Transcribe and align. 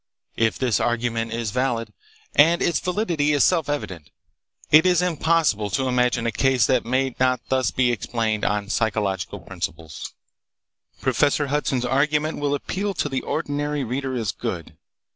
"If 0.35 0.57
this 0.57 0.79
argument 0.79 1.31
is 1.31 1.51
valid—and 1.51 2.59
its 2.59 2.79
validity 2.79 3.33
is 3.33 3.43
self 3.43 3.69
evident—it 3.69 4.83
is 4.83 4.99
impossible 4.99 5.69
to 5.69 5.87
imagine 5.87 6.25
a 6.25 6.31
case 6.31 6.65
that 6.65 6.83
may 6.85 7.13
not 7.19 7.41
be 7.43 7.45
thus 7.49 7.71
explained 7.77 8.43
on 8.43 8.69
psychological 8.69 9.39
principles." 9.41 10.15
Professor 11.01 11.45
Hudson's 11.53 11.85
argument 11.85 12.39
will 12.39 12.55
appeal 12.55 12.95
to 12.95 13.07
the 13.09 13.21
ordinary 13.21 13.83
reader 13.83 14.15
as 14.15 14.31
good. 14.31 14.75